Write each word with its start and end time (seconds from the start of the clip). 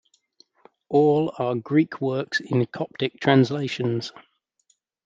All 0.89 1.31
are 1.37 1.53
Greek 1.53 2.01
works 2.01 2.39
in 2.39 2.65
Coptic 2.65 3.19
translations. 3.21 4.11